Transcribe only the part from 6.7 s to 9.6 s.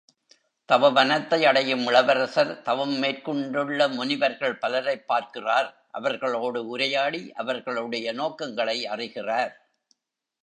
உரையாடி அவர்களுடைய நோக்கங்களை அறிகிறார்.